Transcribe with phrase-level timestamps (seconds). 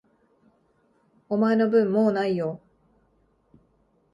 [1.29, 2.59] お前の分、もう無いよ。